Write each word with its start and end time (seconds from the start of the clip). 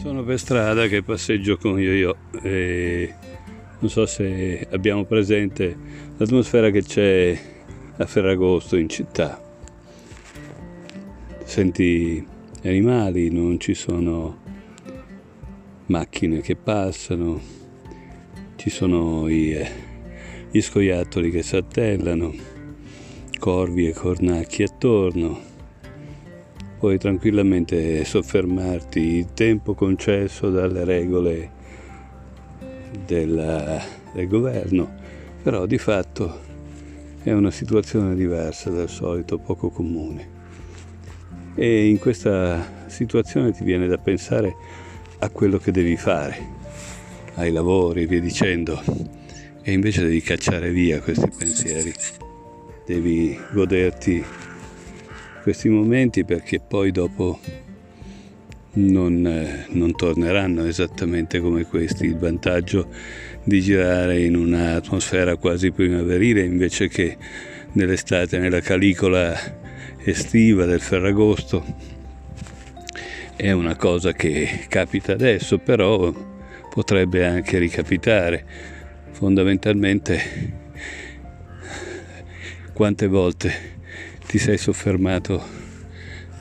Sono 0.00 0.24
per 0.24 0.38
strada 0.38 0.86
che 0.86 1.02
passeggio 1.02 1.58
con 1.58 1.78
Yo-Yo 1.78 2.16
e 2.42 3.14
non 3.80 3.90
so 3.90 4.06
se 4.06 4.66
abbiamo 4.70 5.04
presente 5.04 5.76
l'atmosfera 6.16 6.70
che 6.70 6.82
c'è 6.82 7.38
a 7.96 8.06
Ferragosto 8.06 8.76
in 8.76 8.88
città. 8.88 9.42
Senti 11.44 12.26
animali, 12.62 13.30
non 13.30 13.60
ci 13.60 13.74
sono 13.74 14.38
macchine 15.86 16.40
che 16.40 16.56
passano, 16.56 17.40
ci 18.56 18.70
sono 18.70 19.28
i, 19.28 19.58
gli 20.52 20.60
scoiattoli 20.60 21.30
che 21.30 21.42
saltellano, 21.42 22.34
corvi 23.38 23.86
e 23.86 23.92
cornacchi 23.92 24.64
attorno 24.64 25.48
puoi 26.78 26.98
tranquillamente 26.98 28.04
soffermarti 28.04 29.00
il 29.00 29.32
tempo 29.32 29.74
concesso 29.74 30.50
dalle 30.50 30.84
regole 30.84 31.50
del, 33.06 33.80
del 34.12 34.26
governo, 34.26 34.92
però 35.42 35.66
di 35.66 35.78
fatto 35.78 36.40
è 37.22 37.30
una 37.32 37.50
situazione 37.50 38.16
diversa 38.16 38.70
dal 38.70 38.88
solito, 38.88 39.38
poco 39.38 39.68
comune. 39.68 40.38
E 41.54 41.86
in 41.86 41.98
questa 41.98 42.86
situazione 42.86 43.52
ti 43.52 43.62
viene 43.62 43.86
da 43.86 43.98
pensare 43.98 44.56
a 45.18 45.28
quello 45.28 45.58
che 45.58 45.70
devi 45.70 45.96
fare, 45.96 46.36
ai 47.34 47.52
lavori 47.52 48.02
e 48.02 48.06
via 48.06 48.20
dicendo, 48.20 49.19
e 49.62 49.72
invece 49.72 50.02
devi 50.02 50.22
cacciare 50.22 50.70
via 50.70 51.00
questi 51.00 51.30
pensieri, 51.36 51.92
devi 52.86 53.38
goderti 53.52 54.24
questi 55.42 55.68
momenti 55.68 56.24
perché 56.24 56.60
poi 56.60 56.90
dopo 56.90 57.38
non, 58.72 59.26
eh, 59.26 59.66
non, 59.70 59.94
torneranno 59.94 60.64
esattamente 60.64 61.40
come 61.40 61.64
questi. 61.64 62.06
Il 62.06 62.16
vantaggio 62.16 62.88
di 63.42 63.60
girare 63.60 64.20
in 64.20 64.36
un'atmosfera 64.36 65.36
quasi 65.36 65.70
primaverile 65.70 66.42
invece 66.42 66.88
che 66.88 67.16
nell'estate, 67.72 68.38
nella 68.38 68.60
calicola 68.60 69.34
estiva 70.04 70.64
del 70.66 70.80
Ferragosto, 70.80 71.64
è 73.36 73.50
una 73.52 73.74
cosa 73.74 74.12
che 74.12 74.66
capita 74.68 75.12
adesso, 75.12 75.58
però 75.58 76.12
potrebbe 76.70 77.26
anche 77.26 77.58
ricapitare. 77.58 78.78
Fondamentalmente, 79.12 80.58
quante 82.72 83.06
volte 83.06 83.52
ti 84.26 84.38
sei 84.38 84.56
soffermato 84.56 85.42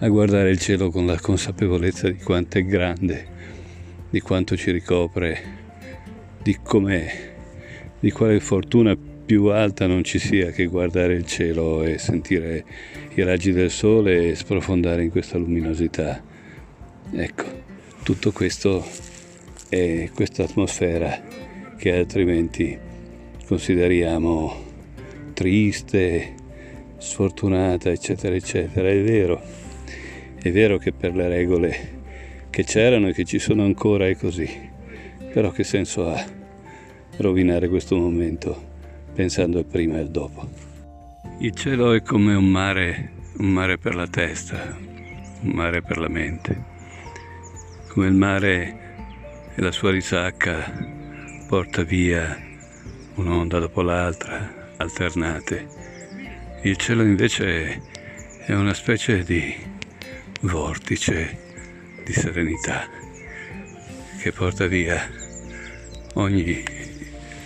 a 0.00 0.08
guardare 0.08 0.50
il 0.50 0.58
cielo 0.58 0.90
con 0.90 1.06
la 1.06 1.18
consapevolezza 1.18 2.10
di 2.10 2.18
quanto 2.18 2.58
è 2.58 2.64
grande, 2.64 3.26
di 4.10 4.20
quanto 4.20 4.56
ci 4.56 4.70
ricopre, 4.70 5.40
di 6.42 6.58
com'è, 6.62 7.34
di 7.98 8.10
quale 8.10 8.40
fortuna 8.40 8.94
più 8.96 9.46
alta 9.46 9.86
non 9.86 10.04
ci 10.04 10.18
sia 10.18 10.50
che 10.50 10.66
guardare 10.66 11.14
il 11.14 11.26
cielo 11.26 11.82
e 11.82 11.98
sentire 11.98 12.64
i 13.14 13.22
raggi 13.22 13.52
del 13.52 13.70
sole 13.70 14.28
e 14.28 14.34
sprofondare 14.34 15.02
in 15.02 15.10
questa 15.10 15.38
luminosità. 15.38 16.22
Ecco, 17.12 17.44
tutto 18.02 18.32
questo 18.32 18.86
è 19.68 20.10
questa 20.14 20.44
atmosfera 20.44 21.45
che 21.76 21.92
altrimenti 21.92 22.78
consideriamo 23.46 24.64
triste, 25.34 26.34
sfortunata, 26.98 27.90
eccetera, 27.90 28.34
eccetera. 28.34 28.88
È 28.88 29.02
vero, 29.02 29.40
è 30.40 30.50
vero 30.50 30.78
che 30.78 30.92
per 30.92 31.14
le 31.14 31.28
regole 31.28 31.94
che 32.50 32.64
c'erano 32.64 33.08
e 33.08 33.12
che 33.12 33.24
ci 33.24 33.38
sono 33.38 33.64
ancora 33.64 34.08
è 34.08 34.16
così, 34.16 34.48
però 35.32 35.50
che 35.50 35.62
senso 35.64 36.08
ha 36.08 36.24
rovinare 37.18 37.68
questo 37.68 37.96
momento 37.96 38.74
pensando 39.14 39.58
al 39.58 39.66
prima 39.66 39.96
e 39.96 40.00
al 40.00 40.10
dopo? 40.10 40.48
Il 41.38 41.52
cielo 41.52 41.92
è 41.92 42.02
come 42.02 42.34
un 42.34 42.46
mare, 42.46 43.12
un 43.38 43.48
mare 43.48 43.76
per 43.76 43.94
la 43.94 44.06
testa, 44.06 44.74
un 45.42 45.50
mare 45.50 45.82
per 45.82 45.98
la 45.98 46.08
mente, 46.08 46.64
come 47.88 48.06
il 48.06 48.14
mare 48.14 48.78
e 49.54 49.60
la 49.60 49.72
sua 49.72 49.90
risacca 49.90 50.95
porta 51.46 51.84
via 51.84 52.36
un'onda 53.14 53.60
dopo 53.60 53.82
l'altra, 53.82 54.72
alternate 54.78 55.68
il 56.62 56.76
cielo 56.76 57.02
invece 57.02 57.82
è 58.44 58.52
una 58.52 58.74
specie 58.74 59.22
di 59.22 59.54
vortice 60.40 61.38
di 62.04 62.12
serenità 62.12 62.88
che 64.18 64.32
porta 64.32 64.66
via 64.66 65.08
ogni 66.14 66.64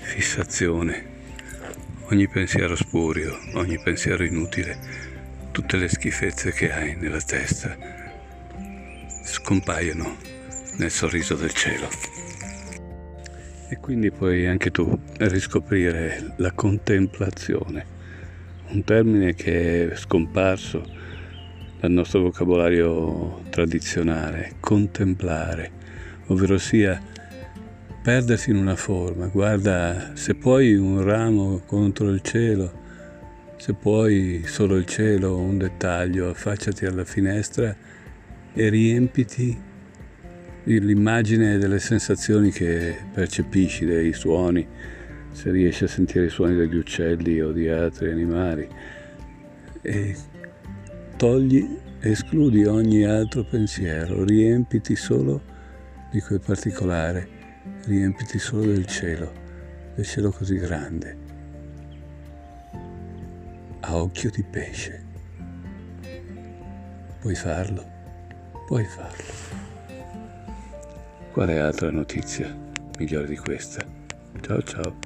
fissazione, 0.00 1.04
ogni 2.08 2.26
pensiero 2.28 2.74
spurio, 2.74 3.38
ogni 3.54 3.78
pensiero 3.78 4.24
inutile, 4.24 4.78
tutte 5.50 5.76
le 5.76 5.88
schifezze 5.88 6.52
che 6.52 6.72
hai 6.72 6.96
nella 6.96 7.20
testa 7.20 7.76
scompaiono 9.22 10.16
nel 10.76 10.90
sorriso 10.90 11.34
del 11.34 11.52
cielo. 11.52 12.11
E 13.72 13.78
quindi 13.80 14.10
puoi 14.10 14.46
anche 14.46 14.70
tu 14.70 15.00
riscoprire 15.16 16.34
la 16.36 16.52
contemplazione 16.52 17.86
un 18.68 18.84
termine 18.84 19.34
che 19.34 19.92
è 19.92 19.96
scomparso 19.96 20.84
dal 21.80 21.90
nostro 21.90 22.20
vocabolario 22.20 23.44
tradizionale, 23.48 24.56
contemplare, 24.60 25.70
ovvero 26.26 26.58
sia 26.58 27.00
perdersi 28.02 28.50
in 28.50 28.56
una 28.56 28.76
forma. 28.76 29.28
Guarda, 29.28 30.10
se 30.16 30.34
puoi 30.34 30.74
un 30.74 31.02
ramo 31.02 31.62
contro 31.64 32.10
il 32.10 32.20
cielo, 32.20 32.70
se 33.56 33.72
puoi 33.72 34.42
solo 34.44 34.76
il 34.76 34.84
cielo, 34.84 35.38
un 35.38 35.56
dettaglio, 35.56 36.28
affacciati 36.28 36.84
alla 36.84 37.06
finestra 37.06 37.74
e 38.52 38.68
riempiti 38.68 39.70
l'immagine 40.64 41.58
delle 41.58 41.78
sensazioni 41.78 42.50
che 42.50 42.96
percepisci, 43.12 43.84
dei 43.84 44.12
suoni, 44.12 44.66
se 45.32 45.50
riesci 45.50 45.84
a 45.84 45.88
sentire 45.88 46.26
i 46.26 46.30
suoni 46.30 46.54
degli 46.54 46.76
uccelli 46.76 47.40
o 47.40 47.52
di 47.52 47.68
altri 47.68 48.10
animali 48.10 48.68
e 49.80 50.16
togli, 51.16 51.78
escludi 52.00 52.64
ogni 52.64 53.04
altro 53.04 53.44
pensiero, 53.44 54.24
riempiti 54.24 54.94
solo 54.94 55.42
di 56.10 56.20
quel 56.20 56.40
particolare, 56.40 57.28
riempiti 57.86 58.38
solo 58.38 58.66
del 58.66 58.86
cielo, 58.86 59.32
del 59.94 60.04
cielo 60.04 60.30
così 60.30 60.56
grande, 60.56 61.16
a 63.80 63.96
occhio 63.96 64.30
di 64.30 64.44
pesce. 64.48 65.04
Puoi 67.20 67.34
farlo? 67.34 67.84
Puoi 68.66 68.84
farlo. 68.84 69.61
Quale 71.32 71.58
altra 71.58 71.90
notizia 71.90 72.54
migliore 72.98 73.26
di 73.26 73.38
questa? 73.38 73.82
Ciao 74.42 74.62
ciao. 74.62 74.96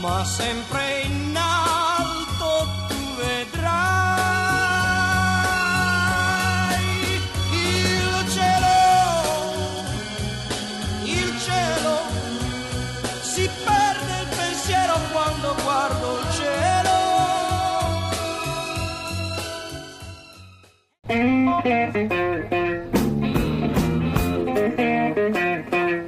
ma 0.00 0.24
sempre 0.24 1.02
in 1.02 1.36
alto 1.36 1.67